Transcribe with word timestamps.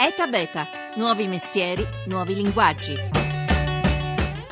ETA 0.00 0.28
Beta, 0.28 0.68
nuovi 0.94 1.26
mestieri, 1.26 1.84
nuovi 2.06 2.36
linguaggi. 2.36 2.94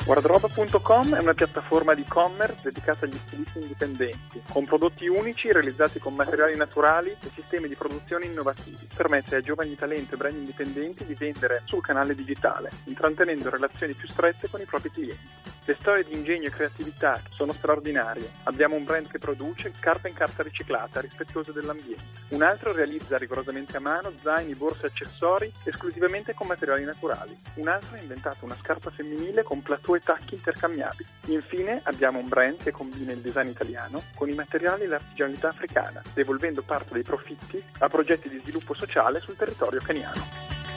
Guardroba.com 0.03 1.15
è 1.15 1.21
una 1.21 1.33
piattaforma 1.33 1.93
di 1.93 2.01
e-commerce 2.01 2.63
dedicata 2.63 3.05
agli 3.05 3.15
stilisti 3.15 3.59
indipendenti, 3.59 4.41
con 4.51 4.65
prodotti 4.65 5.07
unici 5.07 5.49
realizzati 5.49 5.99
con 5.99 6.15
materiali 6.15 6.57
naturali 6.57 7.11
e 7.11 7.29
sistemi 7.33 7.69
di 7.69 7.75
produzione 7.75 8.25
innovativi. 8.25 8.89
Permette 8.93 9.37
ai 9.37 9.43
giovani 9.43 9.73
talenti 9.75 10.15
e 10.15 10.17
brand 10.17 10.35
indipendenti 10.35 11.05
di 11.05 11.13
vendere 11.13 11.61
sul 11.63 11.81
canale 11.81 12.13
digitale, 12.13 12.69
intrattenendo 12.83 13.49
relazioni 13.49 13.93
più 13.93 14.09
strette 14.09 14.49
con 14.49 14.59
i 14.59 14.65
propri 14.65 14.91
clienti. 14.91 15.56
Le 15.67 15.75
storie 15.81 16.05
di 16.05 16.13
ingegno 16.13 16.47
e 16.47 16.49
creatività 16.49 17.21
sono 17.27 17.51
straordinarie. 17.51 18.31
Abbiamo 18.43 18.75
un 18.75 18.85
brand 18.85 19.11
che 19.11 19.19
produce 19.19 19.73
carta 19.77 20.07
in 20.07 20.13
carta 20.13 20.41
riciclata, 20.41 21.01
rispettosa 21.01 21.51
dell'ambiente. 21.51 22.05
Un 22.29 22.41
altro 22.41 22.71
realizza 22.71 23.17
rigorosamente 23.17 23.75
a 23.75 23.81
mano 23.81 24.13
zaini, 24.21 24.55
borse 24.55 24.85
e 24.85 24.87
accessori 24.87 25.51
esclusivamente 25.65 26.33
con 26.33 26.47
materiali 26.47 26.85
naturali. 26.85 27.37
Un 27.55 27.67
altro 27.67 27.97
ha 27.97 27.99
inventato 27.99 28.45
una 28.45 28.55
scarpa 28.55 28.91
femminile 28.91 29.43
con 29.43 29.61
plateau 29.61 29.95
e 29.95 29.99
tacchi 29.99 30.35
intercambiabili. 30.35 31.09
Infine 31.25 31.81
abbiamo 31.83 32.19
un 32.19 32.29
brand 32.29 32.63
che 32.63 32.71
combina 32.71 33.11
il 33.11 33.19
design 33.19 33.49
italiano 33.49 34.01
con 34.15 34.29
i 34.29 34.33
materiali 34.33 34.83
e 34.83 34.87
l'artigianalità 34.87 35.49
africana, 35.49 36.01
devolvendo 36.13 36.61
parte 36.61 36.93
dei 36.93 37.03
profitti 37.03 37.61
a 37.79 37.89
progetti 37.89 38.29
di 38.29 38.37
sviluppo 38.37 38.73
sociale 38.73 39.19
sul 39.19 39.35
territorio 39.35 39.81
keniano. 39.81 40.76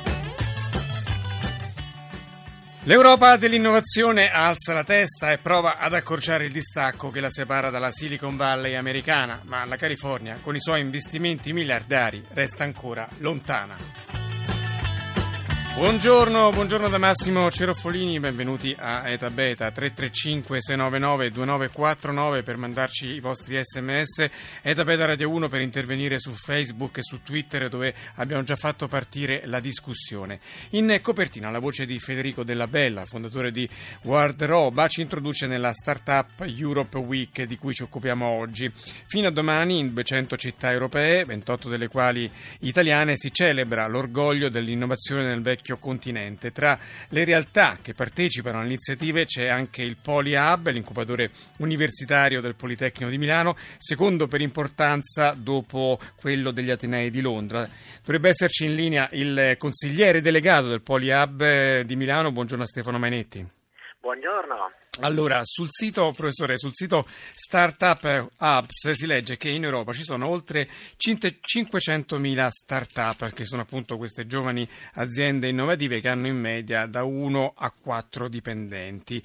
L'Europa 2.90 3.36
dell'innovazione 3.36 4.30
alza 4.30 4.72
la 4.72 4.82
testa 4.82 5.30
e 5.30 5.38
prova 5.38 5.76
ad 5.78 5.94
accorciare 5.94 6.42
il 6.42 6.50
distacco 6.50 7.10
che 7.10 7.20
la 7.20 7.30
separa 7.30 7.70
dalla 7.70 7.92
Silicon 7.92 8.34
Valley 8.34 8.74
americana, 8.74 9.42
ma 9.44 9.64
la 9.64 9.76
California, 9.76 10.36
con 10.42 10.56
i 10.56 10.60
suoi 10.60 10.80
investimenti 10.80 11.52
miliardari, 11.52 12.20
resta 12.32 12.64
ancora 12.64 13.08
lontana. 13.18 14.29
Buongiorno, 15.72 16.50
buongiorno 16.50 16.88
da 16.88 16.98
Massimo 16.98 17.48
Cerofolini, 17.48 18.20
benvenuti 18.20 18.74
a 18.76 19.08
Eta 19.08 19.30
Beta 19.30 19.70
335 19.70 20.60
699 20.60 21.30
2949 21.30 22.42
per 22.42 22.56
mandarci 22.58 23.06
i 23.06 23.20
vostri 23.20 23.58
sms, 23.62 24.26
Eta 24.62 24.84
Beta 24.84 25.06
Radio 25.06 25.30
1 25.30 25.48
per 25.48 25.62
intervenire 25.62 26.18
su 26.18 26.32
Facebook 26.32 26.98
e 26.98 27.02
su 27.02 27.22
Twitter 27.22 27.70
dove 27.70 27.94
abbiamo 28.16 28.42
già 28.42 28.56
fatto 28.56 28.88
partire 28.88 29.42
la 29.46 29.58
discussione. 29.58 30.40
In 30.70 30.98
copertina 31.00 31.50
la 31.50 31.60
voce 31.60 31.86
di 31.86 31.98
Federico 31.98 32.42
Della 32.44 32.66
Bella, 32.66 33.06
fondatore 33.06 33.50
di 33.50 33.66
Wardroba, 34.02 34.86
ci 34.86 35.00
introduce 35.00 35.46
nella 35.46 35.72
Startup 35.72 36.28
Europe 36.40 36.98
Week 36.98 37.44
di 37.44 37.56
cui 37.56 37.72
ci 37.72 37.84
occupiamo 37.84 38.26
oggi. 38.26 38.70
Fino 39.06 39.28
a 39.28 39.32
domani 39.32 39.78
in 39.78 39.94
200 39.94 40.36
città 40.36 40.70
europee, 40.72 41.24
28 41.24 41.68
delle 41.70 41.88
quali 41.88 42.30
italiane, 42.60 43.16
si 43.16 43.32
celebra 43.32 43.86
l'orgoglio 43.86 44.50
dell'innovazione 44.50 45.24
nel 45.24 45.40
vecchio 45.40 45.68
vecchio 45.70 45.78
continente. 45.78 46.50
Tra 46.50 46.78
le 47.10 47.24
realtà 47.24 47.78
che 47.80 47.94
partecipano 47.94 48.58
alle 48.58 48.66
iniziative 48.66 49.24
c'è 49.24 49.48
anche 49.48 49.82
il 49.82 49.96
PoliHub, 50.02 50.68
l'incubatore 50.68 51.30
universitario 51.58 52.40
del 52.40 52.54
Politecnico 52.54 53.10
di 53.10 53.18
Milano, 53.18 53.54
secondo 53.78 54.26
per 54.26 54.40
importanza 54.40 55.32
dopo 55.36 55.98
quello 56.18 56.50
degli 56.50 56.70
Atenei 56.70 57.10
di 57.10 57.20
Londra. 57.20 57.66
Dovrebbe 58.04 58.30
esserci 58.30 58.64
in 58.64 58.74
linea 58.74 59.08
il 59.12 59.54
consigliere 59.58 60.20
delegato 60.20 60.68
del 60.68 60.82
PoliHub 60.82 61.40
eh, 61.40 61.84
di 61.84 61.96
Milano. 61.96 62.32
Buongiorno 62.32 62.64
Stefano 62.66 62.98
Mainetti. 62.98 63.46
Buongiorno. 64.00 64.72
Allora, 64.98 65.42
sul 65.44 65.68
sito, 65.70 66.10
professore, 66.10 66.58
sul 66.58 66.72
sito 66.74 67.06
Startup 67.06 68.32
Hubs 68.38 68.90
si 68.90 69.06
legge 69.06 69.36
che 69.36 69.48
in 69.48 69.62
Europa 69.62 69.92
ci 69.92 70.02
sono 70.02 70.26
oltre 70.26 70.68
500.000 70.96 72.48
start-up, 72.48 73.32
che 73.32 73.44
sono 73.44 73.62
appunto 73.62 73.96
queste 73.96 74.26
giovani 74.26 74.68
aziende 74.94 75.48
innovative 75.48 76.00
che 76.00 76.08
hanno 76.08 76.26
in 76.26 76.36
media 76.36 76.86
da 76.86 77.04
1 77.04 77.52
a 77.56 77.70
4 77.70 78.28
dipendenti. 78.28 79.22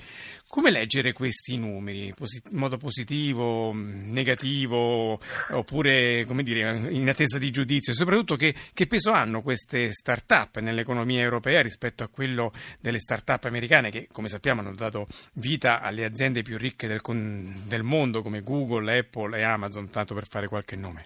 Come 0.47 0.69
leggere 0.69 1.13
questi 1.13 1.57
numeri? 1.57 2.13
in 2.15 2.15
modo 2.51 2.77
positivo, 2.77 3.73
negativo, 3.73 5.19
oppure 5.49 6.25
dire, 6.43 6.91
in 6.91 7.09
attesa 7.09 7.39
di 7.39 7.51
giudizio? 7.51 7.91
E 7.91 7.95
soprattutto 7.95 8.35
che, 8.35 8.53
che 8.71 8.85
peso 8.85 9.11
hanno 9.11 9.41
queste 9.41 9.91
start-up 9.91 10.59
nell'economia 10.59 11.21
europea 11.21 11.61
rispetto 11.61 12.03
a 12.03 12.07
quello 12.07 12.53
delle 12.79 12.99
start-up 12.99 13.45
americane 13.45 13.89
che, 13.89 14.07
come 14.11 14.29
sappiamo, 14.29 14.61
hanno 14.61 14.75
dato 14.75 15.07
vita 15.55 15.79
alle 15.81 16.03
aziende 16.03 16.41
più 16.41 16.57
ricche 16.57 16.87
del, 16.87 17.01
del 17.01 17.83
mondo 17.83 18.21
come 18.21 18.41
Google, 18.41 18.97
Apple 18.97 19.37
e 19.37 19.43
Amazon, 19.43 19.89
tanto 19.89 20.13
per 20.13 20.27
fare 20.27 20.47
qualche 20.47 20.75
nome. 20.75 21.03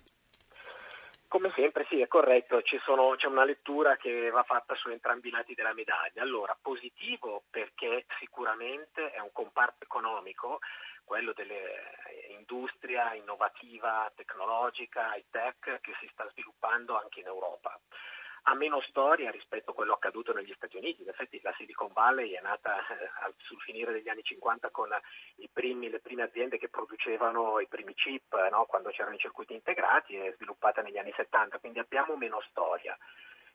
Come 1.28 1.52
sempre 1.54 1.86
sì, 1.88 2.02
è 2.02 2.08
corretto, 2.08 2.60
sono, 2.84 3.14
c'è 3.16 3.28
una 3.28 3.46
lettura 3.46 3.96
che 3.98 4.32
va 4.32 4.42
fatta 4.42 4.74
su 4.74 4.90
entrambi 4.90 5.28
i 5.28 5.32
lati 5.32 5.54
della 5.54 5.74
medaglia. 5.74 6.24
Allora, 6.24 6.58
positivo 6.60 7.44
perché 7.52 8.06
sicuramente 8.18 9.12
è 9.12 9.20
un 9.20 9.30
comparto 9.32 9.84
economico, 9.84 10.58
quello 11.04 11.34
dell'industria 11.34 13.14
innovativa, 13.14 14.12
tecnologica, 14.16 15.16
high 15.16 15.26
tech, 15.30 15.80
che 15.82 15.94
si 16.00 16.10
sta 16.12 16.28
sviluppando 16.32 16.98
anche 16.98 17.20
in 17.20 17.28
Europa 17.28 17.80
ha 18.44 18.56
meno 18.56 18.82
storia 18.82 19.32
rispetto 19.32 19.72
a 19.72 19.74
quello 19.74 19.94
accaduto 19.94 20.34
negli 20.34 20.54
Stati 20.56 20.78
Uniti. 20.78 21.02
In 21.02 21.10
effetti 21.10 21.40
la 21.42 21.54
Silicon 21.58 21.92
Valley 21.94 22.32
è 22.32 22.42
nata 22.42 22.78
eh, 22.80 23.34
sul 23.38 23.60
finire 23.62 23.92
degli 23.92 24.10
anni 24.10 24.24
50 24.24 24.70
con 24.70 24.90
primi, 25.52 25.90
le 25.90 26.00
prime 26.00 26.24
aziende 26.24 26.58
che 26.58 26.70
producevano 26.70 27.60
i 27.60 27.68
primi 27.68 27.94
chip 27.94 28.34
no? 28.50 28.66
quando 28.66 28.90
c'erano 28.92 29.16
i 29.16 29.20
circuiti 29.20 29.54
integrati 29.54 30.16
e 30.16 30.34
sviluppata 30.36 30.82
negli 30.82 30.98
anni 30.98 31.14
70, 31.16 31.60
quindi 31.60 31.80
abbiamo 31.80 32.16
meno 32.16 32.42
storia. 32.50 32.98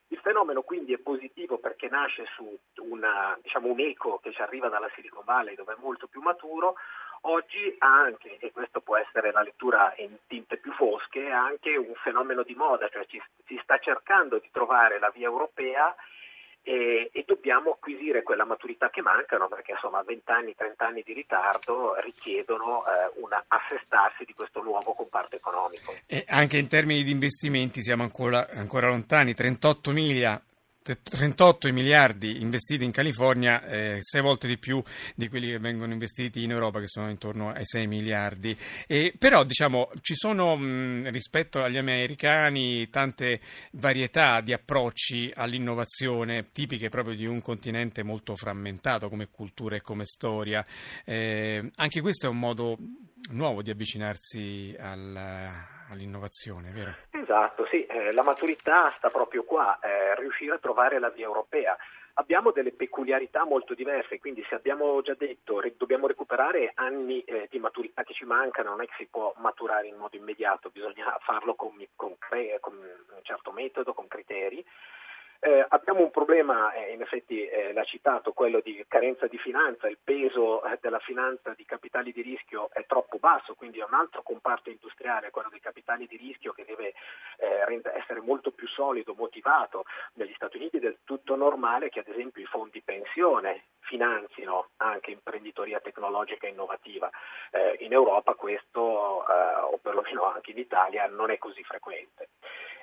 Il 0.09 0.19
fenomeno 0.19 0.63
quindi 0.63 0.93
è 0.93 0.99
positivo 0.99 1.59
perché 1.59 1.89
nasce 1.89 2.27
su 2.37 2.57
una, 2.83 3.39
diciamo, 3.41 3.69
un 3.69 3.81
eco 3.81 4.19
che 4.19 4.33
ci 4.33 4.43
arriva 4.43 4.69
dalla 4.69 4.91
Silicon 4.95 5.25
Valley 5.25 5.55
dove 5.55 5.73
è 5.73 5.81
molto 5.81 6.07
più 6.09 6.21
maturo, 6.21 6.75
Oggi 7.27 7.75
ha 7.79 8.03
anche, 8.03 8.37
e 8.39 8.53
questo 8.53 8.81
può 8.81 8.99
essere 8.99 9.33
la 9.33 9.43
lettura 9.43 9.95
in 9.97 10.15
tinte 10.27 10.59
più 10.59 10.73
fosche, 10.73 11.31
anche 11.31 11.75
un 11.77 11.95
fenomeno 12.03 12.43
di 12.43 12.55
moda, 12.55 12.89
cioè 12.89 13.07
ci, 13.07 13.21
si 13.47 13.59
sta 13.63 13.79
cercando 13.79 14.39
di 14.39 14.49
trovare 14.53 14.99
la 14.99 15.11
via 15.15 15.27
europea 15.27 15.95
e, 16.63 17.11
e, 17.13 17.25
dobbiamo 17.27 17.73
acquisire 17.73 18.23
quella 18.23 18.45
maturità 18.45 18.91
che 18.91 19.01
mancano 19.01 19.49
perché 19.49 19.73
insomma 19.73 20.03
20 20.03 20.31
anni, 20.31 20.55
30 20.55 20.87
anni 20.87 21.03
di 21.05 21.13
ritardo 21.15 21.95
richiedono 22.01 22.85
eh, 22.87 23.21
un 23.21 23.29
assestarsi 23.49 24.25
di 24.25 24.35
questo 24.35 24.63
nuovo 24.63 24.93
comparto 24.93 25.37
economico. 25.37 25.95
E 26.07 26.25
anche 26.27 26.59
in 26.59 26.69
termini 26.69 27.05
di 27.05 27.11
investimenti 27.11 27.83
siamo 27.83 28.03
ancora, 28.03 28.49
ancora 28.51 28.89
lontani, 28.89 29.33
38 29.33 29.91
miglia 29.93 30.41
38 30.85 31.73
miliardi 31.73 32.43
investiti 32.43 32.85
in 32.85 32.91
California, 32.91 33.65
eh, 33.65 33.99
sei 34.01 34.21
volte 34.21 34.47
di 34.47 34.59
più 34.59 34.83
di 35.15 35.29
quelli 35.29 35.49
che 35.49 35.59
vengono 35.59 35.93
investiti 35.93 36.43
in 36.43 36.51
Europa, 36.51 36.81
che 36.81 36.89
sono 36.89 37.09
intorno 37.09 37.51
ai 37.51 37.65
6 37.65 37.87
miliardi. 37.87 38.57
E, 38.87 39.15
però, 39.19 39.45
diciamo, 39.45 39.91
ci 40.03 40.15
sono 40.15 40.57
mh, 40.57 41.11
rispetto 41.11 41.63
agli 41.63 41.79
americani 41.79 42.89
tante 42.91 43.41
varietà 43.73 44.43
di 44.43 44.53
approcci 44.53 45.33
all'innovazione, 45.35 46.51
tipiche 46.53 46.91
proprio 46.91 47.15
di 47.15 47.25
un 47.25 47.41
continente 47.41 48.03
molto 48.03 48.35
frammentato 48.35 49.09
come 49.09 49.29
cultura 49.31 49.77
e 49.77 49.81
come 49.81 50.05
storia. 50.05 50.65
Eh, 51.05 51.71
anche 51.77 52.01
questo 52.03 52.27
è 52.27 52.29
un 52.29 52.39
modo 52.39 52.77
nuovo 53.31 53.63
di 53.63 53.71
avvicinarsi 53.71 54.77
al, 54.79 55.17
all'innovazione, 55.91 56.71
vero? 56.73 56.95
Esatto, 57.11 57.67
sì, 57.71 57.85
eh, 57.87 58.13
la 58.13 58.23
maturità 58.23 58.93
sta 58.97 59.09
proprio 59.09 59.45
qua, 59.45 59.79
eh, 59.81 60.15
riuscire 60.17 60.55
a 60.55 60.59
trovare 60.59 60.99
la 60.99 61.11
via 61.11 61.25
europea. 61.25 61.77
Abbiamo 62.17 62.53
delle 62.53 62.71
peculiarità 62.71 63.45
molto 63.45 63.75
diverse, 63.75 64.21
quindi 64.21 64.45
se 64.49 64.55
abbiamo 64.55 65.03
già 65.03 65.15
detto 65.15 65.59
re- 65.59 65.75
dobbiamo 65.77 66.07
recuperare 66.07 66.71
anni 66.75 67.23
eh, 67.23 67.49
di 67.51 67.59
maturità 67.59 68.05
che 68.05 68.15
ci 68.15 68.25
mancano, 68.25 68.71
non 68.71 68.83
è 68.83 68.87
che 68.87 68.95
si 68.99 69.09
può 69.11 69.33
maturare 69.39 69.89
in 69.89 69.97
modo 69.97 70.17
immediato, 70.17 70.71
bisogna 70.71 71.17
farlo 71.23 71.55
con, 71.55 71.73
con, 71.97 72.15
con 72.61 72.75
un 72.75 73.23
certo 73.23 73.51
metodo, 73.51 73.95
con 73.95 74.07
criteri. 74.07 74.65
Eh, 75.47 75.63
abbiamo 75.69 76.01
un 76.01 76.11
problema, 76.11 76.73
eh, 76.73 76.95
in 76.95 77.03
effetti 77.03 77.47
eh, 77.47 77.75
l'ha 77.75 77.85
citato, 77.85 78.33
quello 78.33 78.61
di 78.61 78.83
carenza 78.89 79.27
di 79.27 79.37
finanza, 79.37 79.91
il 79.91 79.99
peso 80.03 80.65
eh, 80.65 80.79
della 80.81 81.01
finanza 81.01 81.53
di 81.55 81.67
capitali 81.67 82.13
di 82.13 82.23
rischio 82.23 82.71
è 82.73 82.87
troppo 82.87 83.19
basso, 83.19 83.55
quindi 83.55 83.79
è 83.79 83.85
un 83.85 83.93
altro 83.93 84.23
comparto 84.23 84.71
industriale, 84.71 85.29
quello 85.29 85.51
dei 85.51 85.61
capitali 85.61 86.07
di 86.07 86.17
rischio 86.17 86.55
che 86.55 86.65
deve 86.65 86.95
eh, 87.37 87.83
essere 87.95 88.23
molto 88.23 88.53
più 88.53 88.67
solido, 88.69 89.13
motivato. 89.15 89.85
Negli 90.15 90.33
Stati 90.33 90.57
Uniti 90.57 90.79
è 90.79 90.81
del 90.81 91.01
tutto 91.05 91.37
normale 91.37 91.91
che 91.91 92.01
ad 92.01 92.09
esempio 92.09 92.41
i 92.41 92.47
fondi 92.47 92.81
pensione 92.81 93.65
finanzino 93.85 94.71
anche 94.77 95.11
imprenditoria 95.11 95.81
tecnologica 95.81 96.47
innovativa. 96.47 97.11
Eh, 97.51 97.77
in 97.81 97.93
Europa 97.93 98.35
questo, 98.35 98.81
o 98.81 99.79
perlomeno 99.81 100.25
anche 100.25 100.51
in 100.51 100.59
Italia, 100.59 101.07
non 101.07 101.31
è 101.31 101.39
così 101.39 101.63
frequente. 101.63 102.29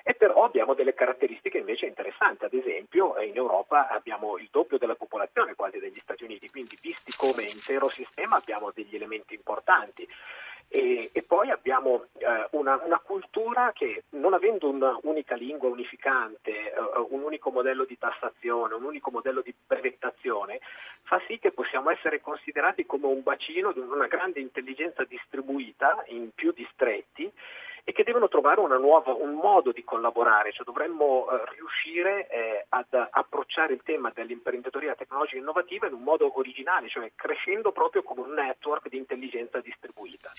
E 0.04 0.14
però 0.14 0.44
abbiamo 0.44 0.74
delle 0.74 0.94
caratteristiche 0.94 1.58
invece 1.58 1.86
interessanti, 1.86 2.44
ad 2.44 2.54
esempio 2.54 3.20
in 3.20 3.36
Europa 3.36 3.88
abbiamo 3.88 4.36
il 4.36 4.48
doppio 4.50 4.76
della 4.76 4.96
popolazione 4.96 5.54
quasi 5.54 5.78
degli 5.78 6.00
Stati 6.02 6.24
Uniti, 6.24 6.50
quindi 6.50 6.76
visti 6.82 7.12
come 7.16 7.44
intero 7.44 7.88
sistema 7.88 8.36
abbiamo 8.36 8.72
degli 8.72 8.96
elementi 8.96 9.34
importanti. 9.34 10.08
E, 10.74 11.10
e 11.12 11.22
poi 11.22 11.50
abbiamo 11.50 12.06
eh, 12.16 12.48
una, 12.52 12.80
una 12.82 12.98
cultura 12.98 13.72
che 13.74 14.04
non 14.10 14.32
avendo 14.32 14.70
un'unica 14.70 15.34
lingua 15.34 15.68
unificante, 15.68 16.72
uh, 16.74 17.08
un 17.10 17.22
unico 17.22 17.50
modello 17.50 17.84
di 17.84 17.98
tassazione, 17.98 18.72
un 18.72 18.82
unico 18.82 19.10
modello 19.10 19.42
di 19.42 19.54
brevettazione, 19.66 20.60
fa 21.12 21.20
sì 21.26 21.38
che 21.38 21.52
possiamo 21.52 21.90
essere 21.90 22.22
considerati 22.22 22.86
come 22.86 23.04
un 23.04 23.22
bacino 23.22 23.72
di 23.72 23.80
una 23.80 24.06
grande 24.06 24.40
intelligenza 24.40 25.04
distribuita 25.04 26.02
in 26.06 26.30
più 26.34 26.52
distretti 26.52 27.30
e 27.84 27.92
che 27.92 28.02
devono 28.02 28.28
trovare 28.28 28.60
nuova, 28.78 29.12
un 29.12 29.34
modo 29.34 29.72
di 29.72 29.84
collaborare, 29.84 30.52
cioè 30.52 30.64
dovremmo 30.64 31.28
eh, 31.28 31.42
riuscire 31.54 32.28
eh, 32.28 32.64
ad 32.70 33.08
approcciare 33.52 33.74
il 33.74 33.82
tema 33.84 34.10
dell'imprenditoria 34.14 34.94
tecnologica 34.94 35.36
innovativa 35.36 35.86
in 35.86 35.92
un 35.92 36.02
modo 36.02 36.30
originale, 36.34 36.88
cioè 36.88 37.12
crescendo 37.14 37.70
proprio 37.70 38.02
come 38.02 38.22
un 38.22 38.32
network 38.32 38.88
di 38.88 38.96
intelligenza 38.96 39.60
distribuita. 39.60 40.32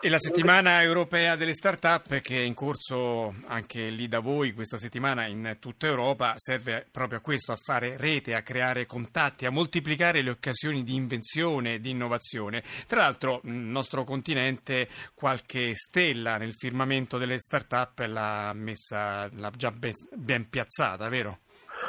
E 0.00 0.08
la 0.08 0.18
settimana 0.18 0.82
europea 0.82 1.34
delle 1.34 1.54
start-up 1.54 2.20
che 2.20 2.36
è 2.36 2.42
in 2.42 2.54
corso 2.54 3.34
anche 3.46 3.88
lì 3.88 4.06
da 4.06 4.20
voi 4.20 4.52
questa 4.52 4.76
settimana 4.76 5.26
in 5.26 5.56
tutta 5.58 5.86
Europa 5.86 6.34
serve 6.36 6.86
proprio 6.92 7.18
a 7.18 7.22
questo, 7.22 7.52
a 7.52 7.56
fare 7.56 7.96
rete, 7.96 8.34
a 8.34 8.42
creare 8.42 8.84
contatti, 8.84 9.46
a 9.46 9.50
moltiplicare 9.50 10.22
le 10.22 10.30
occasioni 10.30 10.84
di 10.84 10.94
invenzione 10.94 11.74
e 11.74 11.80
di 11.80 11.90
innovazione. 11.90 12.62
Tra 12.86 13.00
l'altro 13.00 13.40
il 13.44 13.52
nostro 13.52 14.04
continente 14.04 14.88
qualche 15.14 15.74
stella 15.74 16.36
nel 16.36 16.54
firmamento 16.54 17.16
delle 17.16 17.38
start-up 17.38 17.98
l'ha 18.06 18.52
messa 18.52 19.28
l'ha 19.32 19.50
già 19.56 19.70
ben, 19.70 19.92
ben 20.14 20.48
piazzata, 20.48 21.08
vero? 21.08 21.38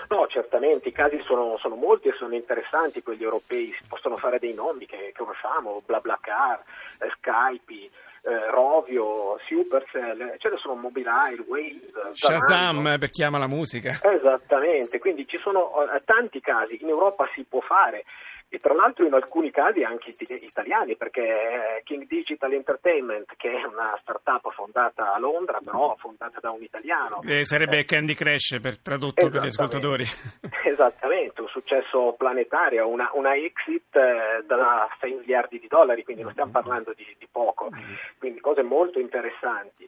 No, 0.08 0.28
certamente, 0.28 0.90
i 0.90 0.92
casi 0.92 1.20
sono, 1.26 1.58
sono, 1.58 1.76
molti 1.76 2.08
e 2.08 2.14
sono 2.18 2.34
interessanti 2.36 3.04
quelli 3.04 3.24
europei, 3.24 3.72
si 3.74 3.84
possono 3.88 4.18
fare 4.18 4.40
dei 4.40 4.54
nomi 4.54 4.86
che, 4.86 4.98
che 4.98 5.14
conosciamo, 5.16 5.84
BlaBlaCar, 5.86 6.64
eh, 7.00 7.10
Skype, 7.18 7.90
eh, 8.22 8.52
Rovio, 8.52 9.38
Supercell, 9.48 10.38
ce 10.38 10.50
ne 10.50 10.58
sono 10.58 10.76
Mobile, 10.76 11.44
Waze, 11.48 11.92
Shazam 12.14 12.98
per 12.98 13.10
chi 13.10 13.24
ama 13.24 13.38
la 13.38 13.48
musica. 13.48 13.98
Esattamente, 14.02 15.00
quindi 15.00 15.28
ci 15.28 15.38
sono 15.38 15.84
eh, 15.84 16.02
tanti 16.04 16.40
casi, 16.40 16.80
in 16.82 16.90
Europa 16.90 17.30
si 17.34 17.46
può 17.48 17.60
fare 17.62 18.04
e 18.52 18.60
tra 18.60 18.74
l'altro 18.74 19.06
in 19.06 19.14
alcuni 19.14 19.52
casi 19.52 19.84
anche 19.84 20.14
italiani, 20.42 20.96
perché 20.96 21.22
eh, 21.22 21.84
King 21.84 22.08
Digital 22.08 22.52
Entertainment, 22.52 23.36
che 23.38 23.52
è 23.52 23.64
una 23.64 23.96
startup 24.02 24.52
fondata 24.52 25.14
a 25.14 25.20
Londra, 25.20 25.60
però 25.64 25.96
fondata 26.00 26.40
da 26.40 26.50
un 26.50 26.64
italiano. 26.64 27.22
Eh, 27.22 27.46
sarebbe 27.46 27.80
eh, 27.80 27.86
Candy 27.86 28.16
Crash 28.16 28.58
per 28.60 28.80
tradotto 28.80 29.30
per 29.30 29.42
gli 29.44 29.48
ascoltatori. 29.48 30.04
Esattamente, 30.66 31.42
un 31.42 31.48
successo 31.48 32.16
planetario, 32.18 32.88
una, 32.88 33.12
una 33.14 33.36
exit 33.36 33.96
eh, 33.96 34.44
da 34.48 34.88
6 35.00 35.14
miliardi 35.14 35.60
di 35.60 35.68
dollari, 35.68 36.04
quindi 36.04 36.24
non 36.24 36.32
stiamo 36.32 36.52
parlando 36.52 36.94
di, 36.96 37.06
di 37.20 37.28
poco, 37.32 37.70
quindi 38.18 38.40
cose 38.40 38.64
molto 38.64 39.00
interessanti. 39.00 39.88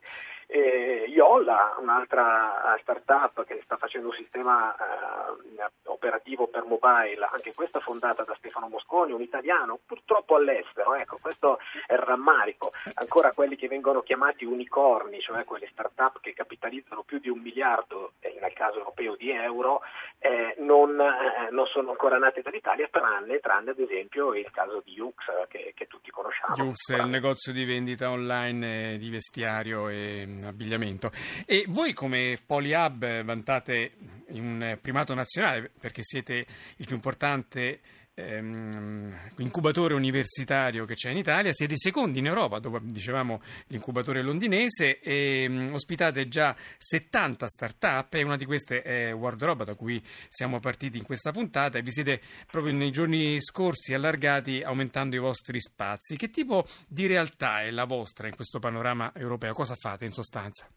Eh, 0.53 1.05
Iolla, 1.07 1.77
un'altra 1.79 2.77
startup 2.81 3.45
che 3.45 3.61
sta 3.63 3.77
facendo 3.77 4.09
un 4.09 4.13
sistema 4.15 4.75
eh, 4.75 5.71
operativo 5.83 6.47
per 6.47 6.65
mobile, 6.65 7.29
anche 7.31 7.53
questa 7.53 7.79
fondata 7.79 8.23
da 8.23 8.35
Stefano 8.35 8.67
Mosconi, 8.67 9.13
un 9.13 9.21
italiano, 9.21 9.79
purtroppo 9.85 10.35
all'estero, 10.35 10.95
ecco, 10.95 11.19
questo 11.21 11.59
è 11.87 11.93
il 11.93 11.99
rammarico. 11.99 12.71
Ancora 12.95 13.31
quelli 13.31 13.55
che 13.55 13.69
vengono 13.69 14.01
chiamati 14.01 14.43
unicorni, 14.43 15.21
cioè 15.21 15.45
quelle 15.45 15.69
startup 15.71 16.19
che 16.19 16.33
capitalizzano 16.33 17.03
più 17.03 17.19
di 17.19 17.29
un 17.29 17.39
miliardo, 17.39 18.13
eh, 18.19 18.37
nel 18.41 18.51
caso 18.51 18.79
europeo, 18.79 19.15
di 19.15 19.31
euro, 19.31 19.81
eh, 20.19 20.55
non, 20.59 20.99
eh, 20.99 21.49
non, 21.51 21.65
sono 21.67 21.91
ancora 21.91 22.17
nate 22.17 22.41
dall'Italia, 22.41 22.89
tranne, 22.91 23.39
tranne 23.39 23.71
ad 23.71 23.79
esempio 23.79 24.33
il 24.33 24.51
caso 24.51 24.81
di 24.83 24.99
Ux, 24.99 25.15
che, 25.47 25.71
che 25.75 25.87
tutti 25.87 26.11
conosciamo. 26.11 26.61
Ux 26.61 26.93
è 26.93 27.01
il 27.01 27.07
negozio 27.07 27.53
di 27.53 27.63
vendita 27.63 28.09
online 28.09 28.97
di 28.97 29.09
vestiario 29.09 29.87
e 29.87 30.25
abbigliamento. 30.43 31.11
E 31.45 31.65
voi 31.67 31.93
come 31.93 32.37
Polyhub 32.45 33.23
vantate 33.23 33.91
un 34.29 34.77
primato 34.81 35.13
nazionale 35.13 35.71
perché 35.79 36.03
siete 36.03 36.45
il 36.77 36.85
più 36.85 36.95
importante 36.95 37.79
ehm, 38.13 39.31
incubatore 39.37 39.93
universitario 39.93 40.85
che 40.85 40.95
c'è 40.95 41.09
in 41.11 41.17
Italia, 41.17 41.51
siete 41.53 41.73
i 41.73 41.77
secondi 41.77 42.19
in 42.19 42.27
Europa, 42.27 42.59
dopo 42.59 42.79
dicevamo 42.81 43.41
l'incubatore 43.67 44.21
londinese, 44.21 44.99
e 44.99 45.45
um, 45.47 45.73
ospitate 45.73 46.27
già 46.27 46.55
70 46.77 47.47
start-up 47.47 48.13
e 48.13 48.23
una 48.23 48.37
di 48.37 48.45
queste 48.45 48.81
è 48.81 49.13
World 49.13 49.43
Roba 49.43 49.63
da 49.63 49.75
cui 49.75 50.01
siamo 50.27 50.59
partiti 50.59 50.97
in 50.97 51.03
questa 51.03 51.31
puntata 51.31 51.77
e 51.77 51.81
vi 51.81 51.91
siete 51.91 52.21
proprio 52.49 52.73
nei 52.73 52.91
giorni 52.91 53.39
scorsi 53.41 53.93
allargati 53.93 54.61
aumentando 54.61 55.15
i 55.15 55.19
vostri 55.19 55.59
spazi. 55.59 56.15
Che 56.15 56.29
tipo 56.29 56.65
di 56.87 57.07
realtà 57.07 57.61
è 57.61 57.71
la 57.71 57.85
vostra 57.85 58.27
in 58.27 58.35
questo 58.35 58.59
panorama 58.59 59.11
europeo? 59.15 59.53
Cosa 59.53 59.75
fate 59.75 60.05
in 60.05 60.11
sostanza? 60.11 60.67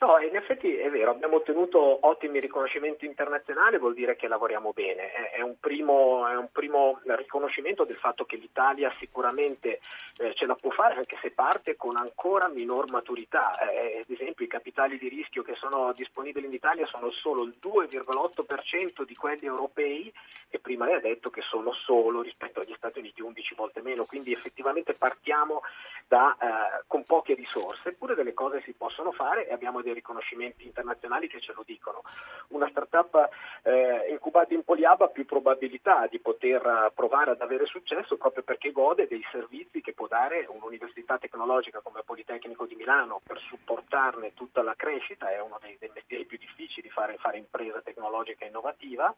No, 0.00 0.18
in 0.18 0.34
effetti 0.34 0.74
è 0.76 0.88
vero, 0.88 1.10
abbiamo 1.10 1.36
ottenuto 1.36 2.06
ottimi 2.06 2.40
riconoscimenti 2.40 3.04
internazionali, 3.04 3.76
vuol 3.76 3.92
dire 3.92 4.16
che 4.16 4.28
lavoriamo 4.28 4.72
bene. 4.72 5.12
È, 5.12 5.42
un, 5.42 5.58
primo, 5.60 6.26
è 6.26 6.34
un 6.36 6.48
primo, 6.50 7.00
riconoscimento 7.04 7.84
del 7.84 7.98
fatto 7.98 8.24
che 8.24 8.36
l'Italia 8.36 8.90
sicuramente 8.98 9.80
eh, 10.16 10.32
ce 10.34 10.46
la 10.46 10.54
può 10.54 10.70
fare, 10.70 10.94
anche 10.94 11.18
se 11.20 11.32
parte 11.32 11.76
con 11.76 11.98
ancora 11.98 12.48
minor 12.48 12.90
maturità. 12.90 13.58
Eh, 13.58 13.98
ad 14.00 14.10
esempio 14.10 14.46
i 14.46 14.48
capitali 14.48 14.96
di 14.96 15.08
rischio 15.08 15.42
che 15.42 15.54
sono 15.56 15.92
disponibili 15.92 16.46
in 16.46 16.54
Italia 16.54 16.86
sono 16.86 17.10
solo 17.10 17.42
il 17.42 17.56
2,8% 17.62 19.04
di 19.04 19.14
quelli 19.14 19.44
europei 19.44 20.10
e 20.48 20.58
prima 20.60 20.86
lei 20.86 20.94
ha 20.94 21.00
detto 21.00 21.28
che 21.28 21.42
sono 21.42 21.72
solo 21.74 22.22
rispetto 22.22 22.60
agli 22.60 22.74
Stati 22.74 23.00
Uniti 23.00 23.20
11 23.20 23.54
volte 23.54 23.82
meno, 23.82 24.06
quindi 24.06 24.32
effettivamente 24.32 24.94
partiamo 24.94 25.60
da, 26.08 26.36
eh, 26.40 26.84
con 26.86 27.04
poche 27.04 27.34
risorse, 27.34 27.90
eppure 27.90 28.14
delle 28.14 28.34
cose 28.34 28.62
si 28.62 28.72
possono 28.72 29.12
fare 29.12 29.46
e 29.46 29.52
abbiamo 29.52 29.80
dei 29.80 29.89
dei 29.90 29.94
riconoscimenti 29.94 30.64
internazionali 30.64 31.28
che 31.28 31.40
ce 31.40 31.52
lo 31.54 31.62
dicono. 31.66 32.02
Una 32.48 32.68
startup 32.70 33.28
eh, 33.62 34.06
incubata 34.10 34.54
in 34.54 34.64
Poliab 34.64 35.02
ha 35.02 35.08
più 35.08 35.26
probabilità 35.26 36.06
di 36.06 36.20
poter 36.20 36.64
eh, 36.64 36.92
provare 36.94 37.32
ad 37.32 37.40
avere 37.40 37.66
successo 37.66 38.16
proprio 38.16 38.42
perché 38.42 38.70
gode 38.70 39.08
dei 39.08 39.24
servizi 39.30 39.80
che 39.80 39.92
può 39.92 40.06
dare 40.06 40.46
un'università 40.48 41.18
tecnologica 41.18 41.80
come 41.80 42.02
Politecnico 42.04 42.66
di 42.66 42.74
Milano 42.74 43.20
per 43.24 43.38
supportarne 43.38 44.34
tutta 44.34 44.62
la 44.62 44.74
crescita, 44.74 45.30
è 45.30 45.40
uno 45.40 45.58
dei, 45.60 45.76
dei 45.78 45.90
mestieri 45.92 46.24
più 46.24 46.38
difficili 46.38 46.88
fare, 46.88 47.16
fare 47.18 47.38
impresa 47.38 47.80
tecnologica 47.82 48.44
innovativa. 48.44 49.14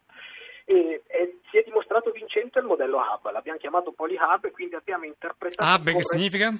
E, 0.64 1.02
e, 1.06 1.38
si 1.50 1.58
è 1.58 1.62
dimostrato 1.64 2.10
vincente 2.10 2.58
il 2.58 2.66
modello 2.66 2.98
Hub, 2.98 3.30
l'abbiamo 3.30 3.58
chiamato 3.58 3.92
Polyhub 3.92 4.44
e 4.44 4.50
quindi 4.50 4.74
abbiamo 4.74 5.04
interpretato... 5.04 5.74
Hub 5.74 5.90
che 5.90 6.02
significa? 6.02 6.52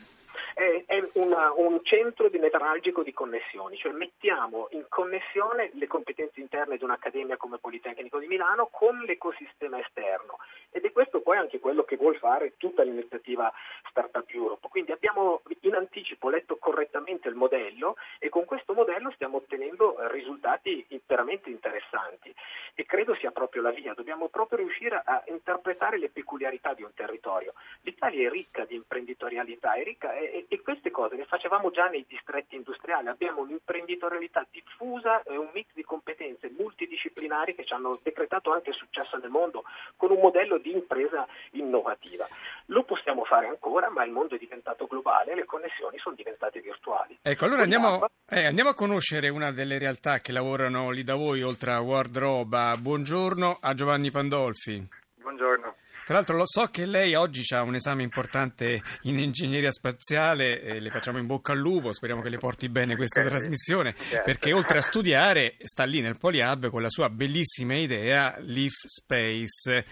è, 0.54 0.84
è 0.87 1.08
una, 1.14 1.52
un 1.54 1.81
centro 1.82 2.28
di 2.28 2.38
nevralgico 2.38 3.02
di 3.02 3.12
connessioni, 3.12 3.76
cioè 3.76 3.93
mettiamo 3.93 4.69
in 4.70 4.84
connessione 4.88 5.70
le 5.75 5.87
competenze 5.87 6.40
interne 6.40 6.76
di 6.76 6.84
un'accademia 6.84 7.37
come 7.37 7.58
Politecnico 7.58 8.19
di 8.19 8.26
Milano 8.26 8.69
con 8.70 8.99
l'ecosistema 9.00 9.78
esterno 9.78 10.38
ed 10.71 10.85
è 10.85 10.92
questo 10.92 11.22
poi 11.23 11.37
anche 11.37 11.61
quello 11.61 11.85
che 11.85 11.97
vuol 11.97 12.17
fare 12.17 12.55
tutta 12.57 12.83
l'iniziativa 12.83 13.52
Startup 13.88 14.29
Europe. 14.31 14.69
Quindi 14.69 14.93
abbiamo 14.93 15.43
in 15.61 15.75
anticipo 15.75 16.29
letto 16.29 16.57
correttamente 16.57 17.29
il 17.29 17.35
modello 17.35 17.97
e 18.19 18.29
con 18.29 18.45
questo 18.45 18.75
modello 18.75 19.11
stiamo 19.12 19.38
ottenendo 19.38 19.97
risultati 20.09 20.87
veramente 21.07 21.50
interessanti 21.50 22.35
e 22.75 22.87
credo 22.87 23.14
sia 23.17 23.31
proprio 23.31 23.62
la 23.62 23.71
via, 23.71 23.93
dobbiamo 23.93 24.29
proprio 24.29 24.59
riuscire 24.59 25.00
a 25.05 25.23
interpretare 25.26 25.99
le 25.99 26.09
peculiarità 26.09 26.73
di 26.73 26.83
un 26.83 26.93
territorio. 26.95 27.52
L'Italia 27.83 28.29
è 28.29 28.31
ricca 28.31 28.64
di 28.64 28.75
imprenditorialità, 28.75 29.75
è 29.75 29.83
ricca 29.83 30.14
e, 30.14 30.47
e, 30.49 30.61
queste 30.62 30.91
cose 30.91 31.17
le 31.17 31.26
facevamo 31.26 31.71
già 31.71 31.88
nei 31.88 32.07
distretti 32.09 32.57
industriali, 32.57 33.09
abbiamo 33.09 33.43
un'imprenditorialità 33.43 34.47
diffusa 34.50 35.23
e 35.23 35.37
un 35.37 35.50
mix 35.52 35.67
di 35.75 35.83
competenze 35.83 36.50
multidisciplinari 36.57 37.55
che 37.55 37.64
ci 37.64 37.75
hanno 37.75 37.99
decretato 38.02 38.52
anche 38.52 38.73
successo 38.73 39.19
nel 39.19 39.31
mondo 39.31 39.64
con 39.97 40.11
un 40.11 40.21
modello 40.21 40.59
di 40.59 40.73
impresa 40.73 41.12
innovativa. 41.52 42.26
Lo 42.66 42.85
possiamo 42.85 43.25
fare 43.25 43.47
ancora, 43.47 43.90
ma 43.90 44.04
il 44.04 44.12
mondo 44.12 44.35
è 44.35 44.38
diventato 44.38 44.87
globale 44.87 45.33
e 45.33 45.35
le 45.35 45.45
connessioni 45.45 45.99
sono 45.99 46.14
diventate 46.14 46.61
virtuali. 46.61 47.19
Ecco, 47.23 47.45
allora 47.45 47.62
andiamo, 47.62 48.07
eh, 48.28 48.47
andiamo, 48.47 48.71
a 48.71 48.75
conoscere 48.75 49.28
una 49.28 49.52
delle 49.52 49.78
realtà 49.78 50.21
che 50.21 50.33
lavorano 50.33 50.90
lì 50.90 51.02
da 51.02 51.14
voi, 51.14 51.42
oltre 51.42 51.73
a 51.73 51.81
World 51.81 52.16
Roba. 52.16 52.75
Buongiorno 52.78 53.59
a 53.61 53.75
Giovanni 53.75 54.11
Pandolfi. 54.11 54.88
Buongiorno. 55.16 55.75
Tra 56.04 56.14
l'altro 56.14 56.37
lo 56.37 56.47
so 56.47 56.66
che 56.66 56.85
lei 56.85 57.14
oggi 57.14 57.42
ha 57.54 57.62
un 57.62 57.76
esame 57.76 58.02
importante 58.02 58.83
in 59.02 59.21
ingegneria 59.21 59.71
spaziale, 59.71 60.61
e 60.61 60.81
le 60.81 60.90
facciamo 60.90 61.19
in 61.19 61.26
bocca 61.26 61.52
al 61.52 61.59
lupo, 61.59 61.92
speriamo 61.92 62.21
che 62.21 62.28
le 62.28 62.38
porti 62.38 62.69
bene 62.69 62.97
questa 62.97 63.21
okay. 63.21 63.31
trasmissione, 63.31 63.95
certo. 63.95 64.23
perché 64.26 64.52
oltre 64.52 64.78
a 64.78 64.83
studiare 64.83 65.54
sta 65.61 65.85
lì 65.85 66.00
nel 66.00 66.19
Polyhub 66.19 66.71
con 66.71 66.83
la 66.83 66.90
sua 66.90 67.09
bellissima 67.09 67.76
idea 67.76 68.35
Leaf 68.40 68.73
Space. 68.85 69.85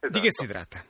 Esatto. 0.00 0.08
Di 0.08 0.20
che 0.20 0.30
si 0.30 0.44
esatto. 0.44 0.66
tratta? 0.68 0.84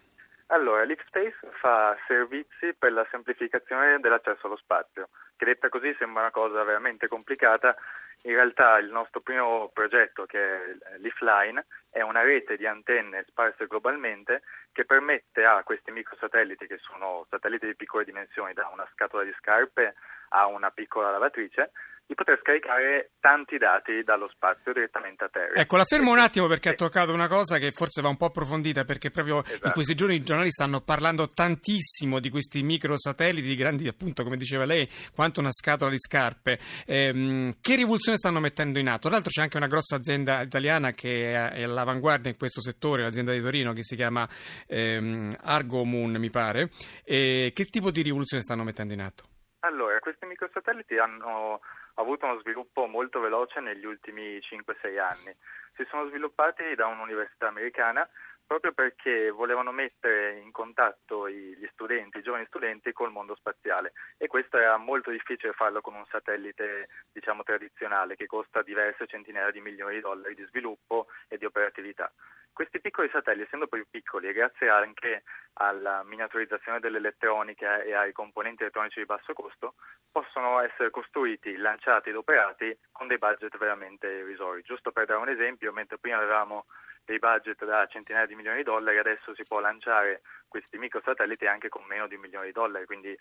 Allora, 0.49 0.85
LeapSpace 0.85 1.37
fa 1.61 1.97
servizi 2.07 2.73
per 2.79 2.93
la 2.93 3.07
semplificazione 3.11 3.99
dell'accesso 3.99 4.47
allo 4.47 4.57
spazio, 4.57 5.09
che 5.37 5.45
detta 5.45 5.69
così 5.69 5.93
sembra 5.99 6.23
una 6.23 6.31
cosa 6.31 6.63
veramente 6.63 7.09
complicata, 7.09 7.75
In 8.23 8.35
realtà 8.35 8.79
il 8.79 8.91
nostro 8.91 9.21
primo 9.21 9.71
progetto, 9.73 10.27
che 10.27 10.39
è 10.39 10.99
Leafline, 10.99 11.65
è 11.91 12.01
una 12.01 12.23
rete 12.23 12.57
di 12.57 12.67
antenne 12.67 13.25
sparse 13.29 13.67
globalmente 13.67 14.43
che 14.73 14.85
permette 14.85 15.45
a 15.45 15.63
questi 15.63 15.93
microsatelliti, 15.93 16.67
che 16.67 16.79
sono 16.79 17.27
satelliti 17.31 17.67
di 17.67 17.77
piccole 17.77 18.05
dimensioni, 18.05 18.53
da 18.53 18.69
una 18.73 18.89
scatola 18.93 19.23
di 19.23 19.35
scarpe 19.39 19.95
a 20.31 20.47
una 20.47 20.71
piccola 20.71 21.11
lavatrice, 21.11 21.71
di 22.07 22.15
poter 22.15 22.39
scaricare 22.41 23.11
tanti 23.19 23.59
dati 23.59 24.03
dallo 24.05 24.29
spazio 24.29 24.73
direttamente 24.73 25.25
a 25.25 25.29
terra. 25.29 25.61
Ecco, 25.61 25.77
la 25.77 25.85
fermo 25.85 26.13
un 26.13 26.19
attimo 26.19 26.47
perché 26.47 26.71
ha 26.71 26.75
toccato 26.75 27.13
una 27.13 27.27
cosa 27.27 27.59
che 27.59 27.73
forse 27.73 28.01
va 28.01 28.09
un 28.09 28.17
po' 28.17 28.27
approfondita 28.27 28.85
perché 28.85 29.11
proprio 29.11 29.43
esatto. 29.43 29.67
in 29.67 29.73
questi 29.73 29.95
giorni 29.97 30.15
i 30.15 30.23
giornali 30.23 30.51
stanno 30.51 30.81
parlando 30.81 31.31
tantissimo 31.31 32.21
di 32.21 32.31
questi 32.31 32.63
microsatelliti 32.63 33.57
grandi 33.57 33.89
appunto 33.89 34.23
come 34.23 34.37
diceva 34.37 34.65
lei 34.65 34.89
quanto 35.15 35.41
una 35.41 35.51
scatola 35.51 35.91
di 35.91 35.99
scarpe. 35.99 36.59
Ehm, 36.87 37.55
che 37.61 37.75
rivoluzione 37.75 38.17
stanno 38.17 38.39
mettendo 38.39 38.79
in 38.79 38.89
atto? 38.89 39.09
Tra 39.09 39.11
l'altro 39.11 39.31
c'è 39.31 39.43
anche 39.43 39.57
una 39.57 39.67
grossa 39.67 39.97
azienda 39.97 40.43
italiana 40.43 40.93
che 40.93 41.33
è 41.33 41.63
all'avanguardia 41.65 42.31
in 42.31 42.39
questo 42.39 42.61
settore, 42.61 43.03
l'azienda 43.03 43.33
di 43.33 43.41
Torino 43.41 43.73
che 43.73 43.83
si 43.83 43.97
chiama 43.97 44.29
ehm, 44.69 45.37
Argo 45.43 45.85
Moon 45.85 46.13
mi 46.13 46.31
pare. 46.31 46.71
E 47.05 47.51
che 47.53 47.65
tipo 47.65 47.91
di 47.91 48.03
rivoluzione 48.03 48.43
stanno 48.43 48.63
mettendo 48.63 48.93
in 48.93 49.01
atto? 49.01 49.25
Allora, 49.61 49.99
questi 49.99 50.27
microsatelliti 50.27 50.97
hanno 50.97 51.61
avuto 51.97 52.26
uno 52.26 52.41
sviluppo 52.41 52.87
molto 52.87 53.21
veloce 53.21 53.61
negli 53.61 53.85
ultimi 53.85 54.38
5-6 54.38 54.99
anni. 54.99 55.37
Si 55.76 55.85
sono 55.91 56.09
sviluppati 56.09 56.75
da 56.75 56.87
un'università 56.87 57.49
americana 57.49 58.09
proprio 58.47 58.73
perché 58.73 59.31
volevano 59.31 59.73
mettere 59.73 60.38
in 60.38 60.53
contatto 60.53 61.29
gli 61.29 61.69
studenti, 61.73 62.19
i 62.19 62.23
giovani 62.23 62.47
studenti 62.47 62.93
col 62.93 63.11
mondo 63.11 63.35
spaziale 63.35 63.93
e 64.17 64.29
questo 64.29 64.57
era 64.59 64.76
molto 64.76 65.11
difficile 65.11 65.53
farlo 65.53 65.81
con 65.81 65.95
un 65.95 66.07
satellite 66.07 66.88
diciamo 67.12 67.43
tradizionale 67.43 68.15
che 68.17 68.26
costa 68.26 68.62
diverse 68.62 69.07
centinaia 69.07 69.50
di 69.50 69.61
milioni 69.61 69.97
di 69.97 70.00
dollari 70.00 70.35
di 70.35 70.45
sviluppo 70.45 71.07
e 71.29 71.38
di 71.38 71.45
operatività. 71.45 72.11
Questi 72.53 72.81
piccoli 72.81 73.11
satelliti, 73.11 73.45
essendo 73.47 73.67
più 73.67 73.85
piccoli 73.91 74.29
e 74.29 74.33
grazie 74.33 74.71
anche 74.71 75.25
alla 75.59 76.03
miniaturizzazione 76.05 76.81
dell'elettronica 76.81 77.83
e 77.83 77.93
ai 77.93 78.12
componenti 78.12 78.62
elettronici 78.62 79.00
di 79.00 79.05
basso 79.05 79.35
costo, 79.35 79.75
possono 80.11 80.61
essere 80.61 80.88
costruiti, 80.88 81.57
lanciati 81.57 82.09
ed 82.09 82.17
operati 82.17 82.75
con 82.93 83.09
dei 83.09 83.19
budget 83.19 83.55
veramente 83.59 84.07
irrisori. 84.07 84.62
Giusto 84.62 84.91
per 84.91 85.05
dare 85.05 85.21
un 85.21 85.29
esempio, 85.29 85.71
mentre 85.71 85.99
prima 85.99 86.17
avevamo 86.17 86.65
dei 87.07 87.19
budget 87.19 87.65
da 87.65 87.87
centinaia 87.87 88.27
di 88.27 88.35
milioni 88.35 88.59
di 88.59 88.65
dollari, 88.65 88.99
adesso 88.99 89.35
si 89.35 89.45
può 89.45 89.61
lanciare 89.61 90.21
questi 90.49 90.77
microsatelliti 90.77 91.47
anche 91.47 91.69
con 91.69 91.85
meno 91.87 92.07
di 92.07 92.17
un 92.17 92.21
milione 92.21 92.47
di 92.47 92.53
dollari, 92.53 92.85
quindi 92.85 93.17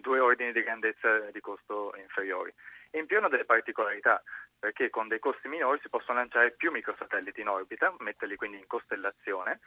due 0.00 0.18
ordini 0.18 0.52
di 0.52 0.62
grandezza 0.62 1.30
di 1.30 1.40
costo 1.40 1.94
inferiori. 1.96 2.52
E 2.90 2.98
in 2.98 3.06
più 3.06 3.18
hanno 3.18 3.28
delle 3.28 3.44
particolarità, 3.44 4.22
perché 4.58 4.90
con 4.90 5.08
dei 5.08 5.18
costi 5.18 5.48
minori 5.48 5.78
si 5.80 5.88
possono 5.88 6.18
lanciare 6.18 6.52
più 6.52 6.70
microsatelliti 6.70 7.40
in 7.40 7.48
orbita, 7.48 7.94
metterli 7.98 8.36
quindi 8.36 8.58
in 8.58 8.66
costellazione 8.66 9.60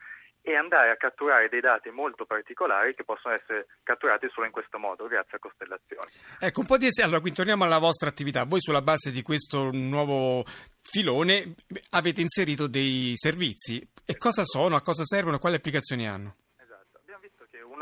e 0.45 0.55
andare 0.55 0.91
a 0.91 0.97
catturare 0.97 1.47
dei 1.47 1.61
dati 1.61 1.89
molto 1.89 2.25
particolari 2.25 2.93
che 2.93 3.05
possono 3.05 3.33
essere 3.33 3.67
catturati 3.81 4.27
solo 4.29 4.45
in 4.45 4.51
questo 4.51 4.77
modo, 4.77 5.07
grazie 5.07 5.37
a 5.37 5.39
costellazioni. 5.39 6.11
Ecco, 6.39 6.59
un 6.59 6.65
po' 6.65 6.77
di 6.77 6.89
allora, 7.01 7.21
quindi 7.21 7.37
torniamo 7.37 7.63
alla 7.63 7.79
vostra 7.79 8.09
attività. 8.09 8.43
Voi 8.43 8.59
sulla 8.59 8.81
base 8.81 9.11
di 9.11 9.21
questo 9.21 9.69
nuovo 9.71 10.43
filone 10.81 11.55
avete 11.91 12.19
inserito 12.19 12.67
dei 12.67 13.13
servizi. 13.15 13.81
E 14.05 14.17
cosa 14.17 14.43
sono, 14.43 14.75
a 14.75 14.81
cosa 14.81 15.03
servono, 15.05 15.39
quali 15.39 15.55
applicazioni 15.55 16.07
hanno? 16.07 16.35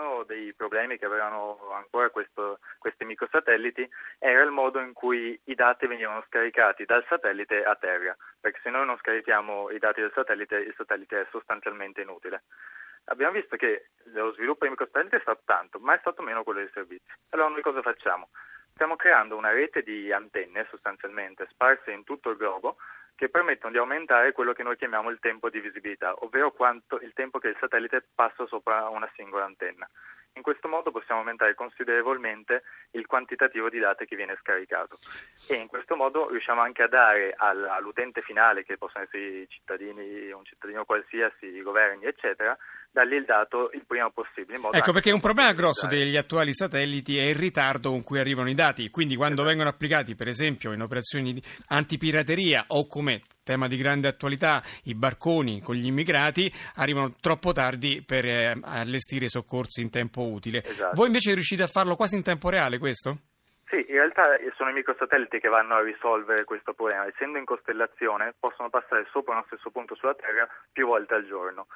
Uno 0.01 0.23
dei 0.23 0.53
problemi 0.53 0.97
che 0.97 1.05
avevano 1.05 1.71
ancora 1.73 2.09
questo, 2.09 2.59
questi 2.77 3.05
microsatelliti 3.05 3.87
era 4.19 4.41
il 4.41 4.51
modo 4.51 4.79
in 4.79 4.93
cui 4.93 5.39
i 5.45 5.55
dati 5.55 5.87
venivano 5.87 6.23
scaricati 6.27 6.85
dal 6.85 7.05
satellite 7.07 7.63
a 7.63 7.75
terra, 7.75 8.15
perché 8.39 8.59
se 8.63 8.69
noi 8.69 8.85
non 8.85 8.97
scarichiamo 8.97 9.69
i 9.69 9.79
dati 9.79 10.01
del 10.01 10.11
satellite, 10.13 10.55
il 10.57 10.73
satellite 10.75 11.21
è 11.21 11.27
sostanzialmente 11.29 12.01
inutile. 12.01 12.43
Abbiamo 13.05 13.33
visto 13.33 13.55
che 13.55 13.89
lo 14.13 14.33
sviluppo 14.33 14.61
dei 14.61 14.71
microsatelliti 14.71 15.15
è 15.15 15.21
stato 15.21 15.41
tanto, 15.45 15.79
ma 15.79 15.95
è 15.95 15.99
stato 15.99 16.21
meno 16.21 16.43
quello 16.43 16.59
dei 16.59 16.69
servizi. 16.73 17.05
Allora 17.29 17.49
noi 17.49 17.61
cosa 17.61 17.81
facciamo? 17.81 18.29
Stiamo 18.73 18.95
creando 18.95 19.35
una 19.35 19.51
rete 19.51 19.83
di 19.83 20.11
antenne 20.11 20.65
sostanzialmente 20.69 21.47
sparse 21.49 21.91
in 21.91 22.03
tutto 22.03 22.29
il 22.29 22.37
globo 22.37 22.77
che 23.21 23.29
permettono 23.29 23.71
di 23.71 23.77
aumentare 23.77 24.31
quello 24.31 24.51
che 24.51 24.63
noi 24.63 24.75
chiamiamo 24.75 25.11
il 25.11 25.19
tempo 25.19 25.51
di 25.51 25.59
visibilità, 25.59 26.15
ovvero 26.23 26.51
quanto, 26.51 26.99
il 27.01 27.13
tempo 27.13 27.37
che 27.37 27.49
il 27.49 27.57
satellite 27.59 28.03
passa 28.15 28.47
sopra 28.47 28.89
una 28.89 29.07
singola 29.15 29.45
antenna. 29.45 29.87
In 30.33 30.41
questo 30.41 30.67
modo 30.67 30.89
possiamo 30.89 31.19
aumentare 31.19 31.53
considerevolmente 31.53 32.63
il 32.93 33.05
quantitativo 33.05 33.69
di 33.69 33.77
dati 33.77 34.07
che 34.07 34.15
viene 34.15 34.35
scaricato 34.39 34.97
e 35.47 35.53
in 35.53 35.67
questo 35.67 35.95
modo 35.95 36.29
riusciamo 36.29 36.61
anche 36.61 36.81
a 36.81 36.87
dare 36.87 37.35
all'utente 37.37 38.21
finale, 38.21 38.63
che 38.63 38.79
possono 38.79 39.03
essere 39.03 39.23
i 39.23 39.47
cittadini, 39.47 40.31
un 40.31 40.43
cittadino 40.43 40.83
qualsiasi, 40.83 41.45
i 41.45 41.61
governi, 41.61 42.05
eccetera, 42.05 42.57
dargli 42.91 43.13
il 43.13 43.25
dato 43.25 43.69
il 43.73 43.83
prima 43.87 44.09
possibile. 44.09 44.59
ecco 44.71 44.91
perché 44.91 45.11
un 45.11 45.21
problema 45.21 45.53
grosso 45.53 45.87
degli 45.87 46.17
attuali 46.17 46.53
satelliti 46.53 47.17
è 47.17 47.23
il 47.23 47.35
ritardo 47.35 47.89
con 47.89 48.03
cui 48.03 48.19
arrivano 48.19 48.49
i 48.49 48.53
dati, 48.53 48.89
quindi 48.89 49.15
quando 49.15 49.35
esatto. 49.35 49.49
vengono 49.49 49.69
applicati 49.69 50.15
per 50.15 50.27
esempio 50.27 50.73
in 50.73 50.81
operazioni 50.81 51.41
antipirateria 51.67 52.65
o 52.67 52.87
come 52.87 53.21
tema 53.43 53.67
di 53.67 53.77
grande 53.77 54.07
attualità, 54.07 54.61
i 54.85 54.93
barconi 54.93 55.61
con 55.61 55.75
gli 55.75 55.87
immigrati 55.87 56.51
arrivano 56.75 57.13
troppo 57.19 57.51
tardi 57.53 58.03
per 58.05 58.25
eh, 58.25 58.59
allestire 58.63 59.25
i 59.25 59.29
soccorsi 59.29 59.81
in 59.81 59.89
tempo 59.89 60.23
utile. 60.23 60.63
Esatto. 60.63 60.95
Voi 60.95 61.07
invece 61.07 61.33
riuscite 61.33 61.63
a 61.63 61.67
farlo 61.67 61.95
quasi 61.95 62.15
in 62.15 62.23
tempo 62.23 62.49
reale 62.49 62.77
questo? 62.77 63.17
Sì, 63.67 63.85
in 63.87 63.95
realtà 63.95 64.37
sono 64.57 64.69
i 64.69 64.73
microsatelliti 64.73 65.39
che 65.39 65.47
vanno 65.47 65.75
a 65.75 65.81
risolvere 65.81 66.43
questo 66.43 66.73
problema. 66.73 67.07
Essendo 67.07 67.37
in 67.37 67.45
costellazione 67.45 68.33
possono 68.37 68.69
passare 68.69 69.07
sopra 69.11 69.33
uno 69.33 69.43
stesso 69.47 69.69
punto 69.71 69.95
sulla 69.95 70.13
Terra 70.13 70.45
più 70.71 70.85
volte 70.85 71.13
al 71.13 71.25
giorno. 71.25 71.67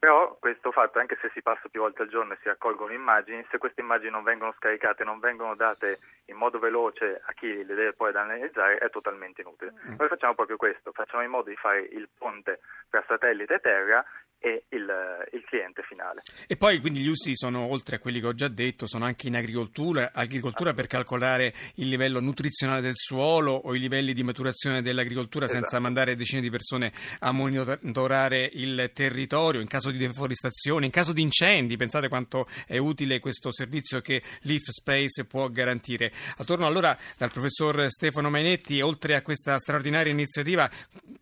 Però 0.00 0.34
questo 0.40 0.72
fatto, 0.72 0.98
anche 0.98 1.18
se 1.20 1.30
si 1.34 1.42
passa 1.42 1.68
più 1.68 1.82
volte 1.82 2.00
al 2.00 2.08
giorno 2.08 2.32
e 2.32 2.38
si 2.40 2.48
raccolgono 2.48 2.94
immagini, 2.94 3.46
se 3.50 3.58
queste 3.58 3.82
immagini 3.82 4.10
non 4.10 4.22
vengono 4.22 4.54
scaricate, 4.56 5.04
non 5.04 5.18
vengono 5.18 5.54
date 5.54 5.98
in 6.24 6.36
modo 6.36 6.58
veloce 6.58 7.20
a 7.22 7.32
chi 7.34 7.48
le 7.66 7.74
deve 7.74 7.92
poi 7.92 8.10
analizzare, 8.14 8.78
è 8.78 8.88
totalmente 8.88 9.42
inutile. 9.42 9.74
Mm. 9.74 9.96
Noi 9.98 10.08
facciamo 10.08 10.34
proprio 10.34 10.56
questo, 10.56 10.92
facciamo 10.92 11.22
in 11.22 11.28
modo 11.28 11.50
di 11.50 11.56
fare 11.56 11.80
il 11.82 12.08
ponte 12.16 12.60
tra 12.88 13.04
satellite 13.06 13.56
e 13.56 13.60
terra 13.60 14.02
e 14.40 14.64
il, 14.70 14.88
il, 15.32 15.44
cliente 15.44 15.82
finale. 15.82 16.22
E 16.46 16.56
poi 16.56 16.80
quindi 16.80 17.00
gli 17.00 17.08
usi 17.08 17.36
sono, 17.36 17.66
oltre 17.66 17.96
a 17.96 17.98
quelli 17.98 18.20
che 18.20 18.26
ho 18.26 18.32
già 18.32 18.48
detto, 18.48 18.86
sono 18.86 19.04
anche 19.04 19.28
in 19.28 19.36
agricoltura, 19.36 20.12
agricoltura 20.14 20.72
per 20.72 20.86
calcolare 20.86 21.52
il 21.74 21.88
livello 21.88 22.20
nutrizionale 22.20 22.80
del 22.80 22.96
suolo 22.96 23.52
o 23.52 23.74
i 23.74 23.78
livelli 23.78 24.14
di 24.14 24.22
maturazione 24.22 24.80
dell'agricoltura 24.80 25.44
esatto. 25.44 25.60
senza 25.60 25.78
mandare 25.78 26.16
decine 26.16 26.40
di 26.40 26.48
persone 26.48 26.90
a 27.18 27.32
monitorare 27.32 28.48
il 28.54 28.90
territorio 28.94 29.60
in 29.60 29.68
caso 29.68 29.90
di 29.90 29.98
deforestazione, 29.98 30.86
in 30.86 30.92
caso 30.92 31.12
di 31.12 31.20
incendi. 31.20 31.76
Pensate 31.76 32.08
quanto 32.08 32.46
è 32.66 32.78
utile 32.78 33.20
questo 33.20 33.52
servizio 33.52 34.00
che 34.00 34.22
Leaf 34.42 34.68
Space 34.70 35.26
può 35.26 35.48
garantire. 35.48 36.12
Attorno 36.38 36.66
allora 36.66 36.96
dal 37.18 37.30
professor 37.30 37.90
Stefano 37.90 38.30
Mainetti, 38.30 38.80
oltre 38.80 39.16
a 39.16 39.22
questa 39.22 39.58
straordinaria 39.58 40.12
iniziativa, 40.12 40.70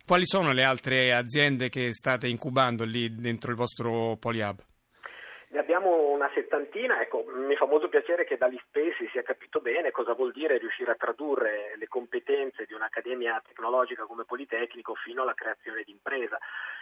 quali 0.05 0.25
sono 0.25 0.53
le 0.53 0.63
altre 0.63 1.13
aziende 1.13 1.67
che 1.67 1.93
state 1.93 2.27
incubando 2.27 2.85
lì 2.85 3.07
dentro 3.09 3.51
il 3.51 3.57
vostro 3.57 4.15
Polyhub? 4.19 4.59
Ne 5.49 5.59
abbiamo 5.59 6.11
una 6.11 6.29
settantina, 6.59 7.01
ecco, 7.01 7.23
mi 7.27 7.55
fa 7.55 7.65
molto 7.65 7.87
piacere 7.87 8.25
che 8.25 8.37
dall'ISPE 8.37 8.93
si 8.97 9.07
sia 9.11 9.23
capito 9.23 9.61
bene 9.61 9.91
cosa 9.91 10.13
vuol 10.13 10.31
dire 10.33 10.57
riuscire 10.57 10.91
a 10.91 10.95
tradurre 10.95 11.73
le 11.77 11.87
competenze 11.87 12.65
di 12.65 12.73
un'accademia 12.73 13.41
tecnologica 13.45 14.03
come 14.03 14.25
Politecnico 14.25 14.93
fino 14.95 15.21
alla 15.21 15.33
creazione 15.33 15.83
di 15.83 15.91
impresa. 15.91 16.37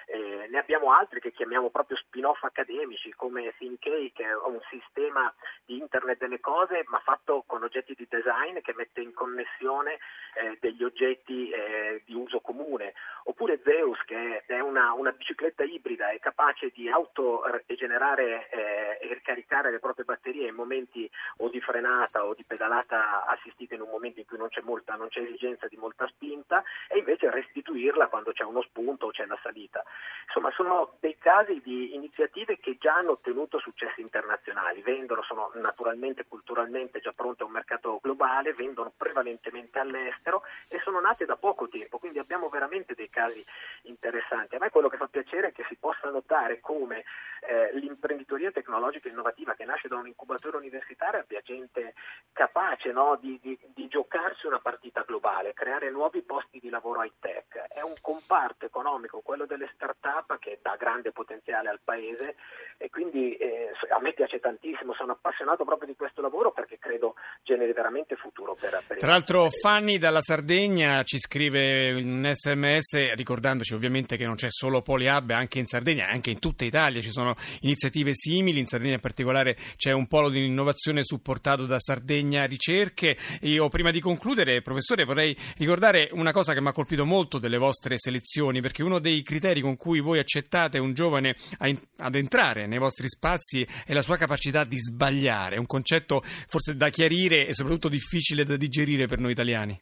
Eh, 0.10 0.48
ne 0.50 0.58
abbiamo 0.58 0.94
altri 0.94 1.20
che 1.20 1.34
chiamiamo 1.34 1.70
proprio 1.70 1.98
spin-off 1.98 2.42
accademici 2.44 3.12
come 3.14 3.54
ThinkA 3.58 4.10
che 4.14 4.24
è 4.24 4.36
un 4.46 4.58
sistema 4.70 5.34
di 5.66 5.78
internet 5.78 6.20
delle 6.20 6.40
cose 6.40 6.86
ma 6.88 7.00
fatto 7.00 7.44
con 7.46 7.62
oggetti 7.62 7.94
di 7.94 8.08
design 8.10 8.60
che 8.62 8.74
mette 8.74 9.02
in 9.02 9.14
connessione 9.14 10.00
eh, 10.40 10.58
degli 10.62 10.82
oggetti 10.82 11.50
eh, 11.50 12.04
di 12.06 12.14
uso 12.14 12.40
comune 12.40 12.94
oppure 13.24 13.60
Zeus 13.66 14.02
che 14.06 14.44
è 14.46 14.60
una, 14.62 14.94
una 14.94 15.12
bicicletta 15.12 15.66
ibrida 15.66 16.12
è 16.12 16.20
capace 16.20 16.72
di 16.74 16.88
autogenerare 16.88 18.48
eh, 18.50 18.98
e 19.02 19.14
ricaricare 19.14 19.67
le 19.70 19.80
proprie 19.80 20.06
batterie 20.06 20.48
in 20.48 20.56
momenti 20.56 21.10
o 21.38 21.50
di 21.50 21.62
frenata 21.62 22.26
o 22.26 22.34
di 22.34 22.44
pedalata 22.44 23.26
assistita 23.26 23.76
in 23.76 23.82
un 23.82 23.90
momento 23.90 24.20
in 24.20 24.26
cui 24.26 24.38
non 24.38 24.50
c'è, 24.50 24.62
molta, 24.62 24.96
non 24.96 25.10
c'è 25.10 25.22
esigenza 25.22 25.68
di 25.68 25.78
molta 25.78 26.08
spinta 26.08 26.64
e 26.88 26.98
invece 26.98 27.30
restituirla 27.30 28.08
quando 28.08 28.32
c'è 28.32 28.44
uno 28.44 28.62
spunto 28.62 29.08
o 29.08 29.12
c'è 29.12 29.26
la 29.26 29.40
salita. 29.42 29.84
Insomma, 30.26 30.52
sono 30.52 30.96
dei 31.00 31.18
casi 31.18 31.62
di 31.62 31.96
iniziative 31.96 32.60
che 32.60 32.78
già 32.80 32.96
hanno 32.96 33.12
ottenuto 33.12 33.60
successi 33.60 34.02
internazionali, 34.02 34.82
vendono, 34.82 35.24
sono 35.24 35.52
naturalmente 35.56 36.26
culturalmente 36.28 37.00
già 37.00 37.14
pronte 37.14 37.44
a 37.44 37.46
un 37.46 37.54
mercato 37.54 38.00
globale, 38.02 38.54
vendono 38.54 38.92
prevalentemente 38.96 39.80
all'estero 39.80 40.44
e 40.68 40.80
sono 40.84 41.00
nate 41.00 41.26
da 41.26 41.38
poco 41.38 41.68
tempo, 41.68 41.98
quindi 41.98 42.20
abbiamo 42.20 42.50
veramente 42.50 42.94
dei 42.94 43.10
casi 43.10 43.44
interessanti. 43.84 44.56
A 44.56 44.60
me 44.60 44.70
quello 44.70 44.90
che 44.90 44.98
fa 44.98 45.08
piacere 45.08 45.50
è 45.50 45.52
che 45.54 45.66
si 45.68 45.76
possa 45.76 46.10
notare 46.10 46.60
come 46.60 47.04
eh, 47.42 47.72
l'imprenditoria 47.74 48.52
tecnologica 48.52 49.08
innovativa 49.08 49.54
che 49.58 49.66
nasce 49.66 49.88
da 49.88 49.98
un 49.98 50.08
incubatore 50.08 50.58
universitario 50.58 51.20
abbia 51.20 51.42
gente 51.44 51.96
capace 52.32 52.92
no, 52.92 53.18
di, 53.20 53.40
di, 53.42 53.58
di, 53.74 53.88
giocarsi 53.88 54.46
una 54.46 54.60
partita 54.60 55.04
globale, 55.06 55.54
creare 55.54 55.90
nuovi 55.90 56.22
posti 56.22 56.60
di 56.60 56.70
lavoro 56.70 57.04
high 57.04 57.14
tech. 57.20 57.56
È 57.74 57.82
un 57.82 57.96
comparto 58.00 58.66
economico, 58.66 59.22
quello 59.22 59.46
delle 59.46 59.70
start-up, 59.74 60.38
che 60.38 60.60
dà 60.62 60.76
grande 60.78 61.12
potenziale 61.12 61.70
al 61.70 61.80
paese 61.84 62.36
e 62.78 62.90
quindi 62.90 63.34
eh, 63.36 63.72
a 63.90 64.00
me 64.00 64.14
piace 64.14 64.40
tantissimo, 64.40 64.94
sono 64.94 65.14
appassionato 65.14 65.66
proprio 65.66 65.88
di 65.88 65.96
questo 65.96 66.22
lavoro 66.22 66.52
perché 66.52 66.78
credo 66.78 67.16
generi 67.42 67.74
veramente 67.74 68.16
futuro 68.16 68.54
per, 68.54 68.84
per 68.86 68.98
Tra 68.98 69.10
l'altro 69.10 69.50
Fanny 69.50 69.98
dalla 69.98 70.22
Sardegna 70.22 71.02
ci 71.04 71.18
scrive 71.18 71.94
un 71.94 72.30
sms 72.32 73.14
ricordandoci 73.16 73.74
ovviamente 73.74 74.16
che 74.18 74.26
non 74.26 74.36
c'è 74.36 74.50
solo 74.50 74.82
Poliab, 74.82 75.32
anche 75.32 75.58
in 75.58 75.66
Sardegna, 75.66 76.08
anche 76.08 76.30
in 76.30 76.40
tutta 76.40 76.66
Italia 76.66 77.02
ci 77.02 77.10
sono 77.10 77.34
iniziative 77.62 78.12
simili, 78.14 78.60
in 78.60 78.66
Sardegna 78.66 78.94
in 78.94 79.00
particolare 79.00 79.47
c'è 79.76 79.92
un 79.92 80.08
polo 80.08 80.30
di 80.30 80.46
innovazione 80.46 81.04
supportato 81.04 81.66
da 81.66 81.80
Sardegna 81.80 82.46
Ricerche. 82.46 83.16
Io 83.42 83.68
prima 83.70 83.92
di 83.92 84.00
concludere, 84.00 84.62
professore, 84.62 85.06
vorrei 85.06 85.36
ricordare 85.58 86.10
una 86.12 86.32
cosa 86.32 86.54
che 86.54 86.62
mi 86.62 86.68
ha 86.68 86.74
colpito 86.74 87.06
molto 87.06 87.38
delle 87.38 87.58
vostre 87.58 87.98
selezioni, 87.98 88.62
perché 88.62 88.84
uno 88.84 89.00
dei 89.00 89.22
criteri 89.24 89.62
con 89.62 89.76
cui 89.76 90.00
voi 90.00 90.20
accettate 90.20 90.80
un 90.80 90.94
giovane 90.94 91.36
ad 91.58 92.16
entrare 92.16 92.68
nei 92.68 92.80
vostri 92.80 93.08
spazi 93.08 93.66
è 93.86 93.94
la 93.94 94.02
sua 94.02 94.18
capacità 94.18 94.64
di 94.64 94.78
sbagliare, 94.78 95.58
un 95.58 95.66
concetto 95.66 96.22
forse 96.48 96.76
da 96.76 96.90
chiarire 96.90 97.48
e 97.48 97.54
soprattutto 97.54 97.90
difficile 97.90 98.44
da 98.44 98.58
digerire 98.58 99.06
per 99.06 99.20
noi 99.20 99.32
italiani. 99.32 99.80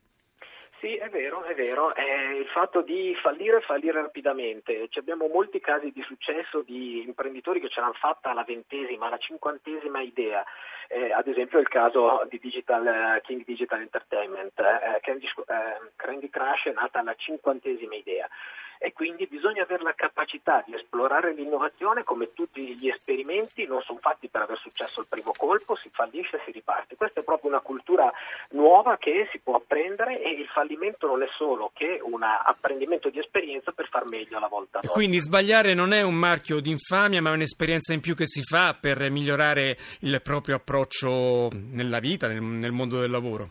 Sì, 0.86 0.98
è 0.98 1.10
vero, 1.10 1.42
è 1.42 1.56
vero, 1.56 1.96
è 1.96 2.34
il 2.34 2.46
fatto 2.46 2.82
di 2.84 3.18
fallire 3.20 3.60
fallire 3.62 4.04
rapidamente. 4.04 4.88
Ci 4.90 5.00
abbiamo 5.00 5.28
molti 5.28 5.60
casi 5.60 5.90
di 5.92 6.04
successo 6.04 6.62
di 6.62 7.02
imprenditori 7.02 7.60
che 7.60 7.70
ce 7.70 7.80
l'hanno 7.80 7.94
fatta 7.94 8.30
alla 8.30 8.44
ventesima, 8.44 9.08
alla 9.08 9.18
cinquantesima 9.18 10.02
idea. 10.02 10.46
Eh, 10.88 11.12
ad 11.12 11.28
esempio 11.28 11.58
il 11.58 11.68
caso 11.70 12.28
di 12.30 12.38
Digital, 12.38 12.86
eh, 12.86 13.22
King 13.24 13.44
Digital 13.44 13.82
Entertainment, 13.82 14.60
eh, 14.60 15.00
Candy, 15.02 15.26
eh, 15.26 15.92
Candy 15.96 16.30
Crush 16.30 16.66
è 16.66 16.74
nata 16.74 17.00
alla 17.00 17.16
cinquantesima 17.16 17.96
idea 17.96 18.30
e 18.86 18.94
quindi 18.94 19.26
bisogna 19.26 19.64
avere 19.64 19.82
la 19.82 19.96
capacità 19.96 20.64
di 20.64 20.76
esplorare 20.76 21.34
l'innovazione 21.34 22.04
come 22.04 22.34
tutti 22.34 22.62
gli 22.78 22.88
esperimenti 22.88 23.66
non 23.66 23.82
sono 23.82 23.98
fatti 23.98 24.30
per 24.30 24.44
aver 24.44 24.60
successo 24.60 25.00
al 25.00 25.08
primo 25.10 25.32
colpo, 25.36 25.76
si 25.76 25.90
fallisce 25.92 26.36
e 26.36 26.42
si 26.46 26.52
riparte. 26.52 26.96
Questa 26.96 27.22
è 27.22 27.24
proprio 27.24 27.50
una 27.50 27.62
cultura 27.62 28.14
nuova 28.52 28.98
che 28.98 29.28
si 29.32 29.40
può 29.40 29.56
apprendere 29.56 30.22
e 30.22 30.30
il 30.40 30.46
fallimento 30.54 31.08
non 31.08 31.24
è 31.24 31.28
solo 31.36 31.72
che 31.74 32.00
un 32.00 32.22
apprendimento 32.22 33.10
di 33.10 33.18
esperienza 33.18 33.72
per 33.72 33.88
far 33.90 34.06
meglio 34.08 34.38
alla 34.38 34.50
volta 34.50 34.82
dopo. 34.82 34.94
Quindi 34.94 35.18
sbagliare 35.18 35.74
non 35.74 35.92
è 35.92 36.04
un 36.04 36.14
marchio 36.14 36.60
di 36.60 36.70
infamia 36.70 37.24
ma 37.24 37.32
è 37.32 37.34
un'esperienza 37.34 37.92
in 37.92 38.02
più 38.02 38.14
che 38.14 38.28
si 38.28 38.44
fa 38.44 38.78
per 38.80 39.10
migliorare 39.10 39.78
il 40.02 40.22
proprio 40.22 40.58
approccio 40.58 41.50
nella 41.52 41.98
vita, 41.98 42.28
nel, 42.28 42.40
nel 42.40 42.72
mondo 42.72 43.00
del 43.00 43.10
lavoro. 43.10 43.50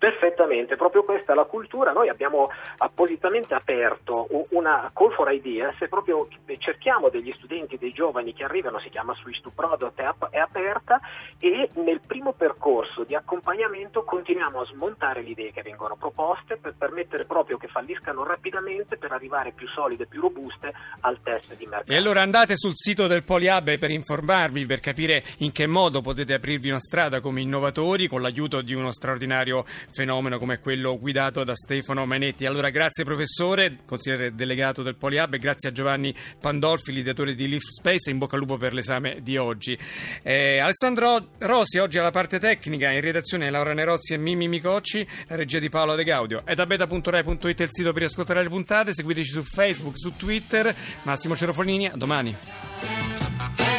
Perfettamente, 0.00 0.76
proprio 0.76 1.04
questa 1.04 1.32
è 1.32 1.34
la 1.34 1.44
cultura. 1.44 1.92
Noi 1.92 2.08
abbiamo 2.08 2.48
appositamente 2.78 3.52
aperto 3.52 4.28
una 4.52 4.90
call 4.94 5.12
for 5.12 5.30
ideas 5.30 5.78
e 5.78 5.88
proprio 5.88 6.26
cerchiamo 6.56 7.10
degli 7.10 7.30
studenti, 7.36 7.76
dei 7.76 7.92
giovani 7.92 8.32
che 8.32 8.44
arrivano, 8.44 8.80
si 8.80 8.88
chiama 8.88 9.12
Switch 9.16 9.42
to 9.42 9.52
Product, 9.54 10.00
è, 10.00 10.38
aperta 10.38 10.98
e 11.38 11.68
nel 11.74 12.00
primo 12.06 12.32
percorso 12.32 13.04
di 13.04 13.14
accompagnamento 13.14 14.02
continuiamo 14.02 14.60
a 14.60 14.64
smontare 14.64 15.20
le 15.20 15.28
idee 15.28 15.52
che 15.52 15.60
vengono 15.60 15.96
proposte 15.96 16.56
per 16.56 16.76
permettere 16.78 17.26
proprio 17.26 17.58
che 17.58 17.68
falliscano 17.68 18.24
rapidamente 18.24 18.96
per 18.96 19.12
arrivare 19.12 19.52
più 19.52 19.68
solide, 19.68 20.06
più 20.06 20.22
robuste 20.22 20.72
al 21.00 21.20
test 21.22 21.54
di 21.56 21.66
mercato. 21.66 21.92
E 21.92 21.96
allora 21.96 22.22
andate 22.22 22.56
sul 22.56 22.72
sito 22.74 23.06
del 23.06 23.22
Poliab 23.22 23.76
per 23.78 23.90
informarvi, 23.90 24.64
per 24.64 24.80
capire 24.80 25.22
in 25.40 25.52
che 25.52 25.66
modo 25.66 26.00
potete 26.00 26.32
aprirvi 26.32 26.70
una 26.70 26.80
strada 26.80 27.20
come 27.20 27.42
innovatori 27.42 28.08
con 28.08 28.22
l'aiuto 28.22 28.62
di 28.62 28.72
uno 28.72 28.92
straordinario 28.92 29.66
fenomeno 29.92 30.38
come 30.38 30.58
quello 30.58 30.98
guidato 30.98 31.44
da 31.44 31.54
Stefano 31.54 32.06
Manetti. 32.06 32.46
Allora 32.46 32.70
grazie 32.70 33.04
professore, 33.04 33.78
consigliere 33.84 34.34
delegato 34.34 34.82
del 34.82 34.96
Poliab 34.96 35.34
e 35.34 35.38
grazie 35.38 35.70
a 35.70 35.72
Giovanni 35.72 36.14
Pandolfi, 36.40 36.92
l'ideatore 36.92 37.34
di 37.34 37.48
Leaf 37.48 37.62
Space 37.62 38.10
in 38.10 38.18
bocca 38.18 38.34
al 38.34 38.40
lupo 38.40 38.56
per 38.56 38.72
l'esame 38.72 39.20
di 39.22 39.36
oggi. 39.36 39.78
Eh, 40.22 40.58
Alessandro 40.58 41.30
Rossi 41.38 41.78
oggi 41.78 41.98
alla 41.98 42.10
parte 42.10 42.38
tecnica, 42.38 42.90
in 42.90 43.00
redazione 43.00 43.50
Laura 43.50 43.72
Nerozzi 43.72 44.14
e 44.14 44.18
Mimi 44.18 44.48
Micocci, 44.48 45.06
la 45.28 45.36
regia 45.36 45.58
di 45.58 45.68
Paolo 45.68 45.94
De 45.94 46.04
Gaudio. 46.04 46.42
Etabeta.rai.it 46.44 47.60
è 47.60 47.62
il 47.62 47.68
sito 47.70 47.92
per 47.92 48.02
ascoltare 48.04 48.42
le 48.42 48.48
puntate, 48.48 48.92
seguiteci 48.92 49.30
su 49.30 49.42
Facebook, 49.42 49.98
su 49.98 50.14
Twitter. 50.16 50.74
Massimo 51.02 51.36
Cerofolini, 51.36 51.86
a 51.86 51.96
domani. 51.96 53.69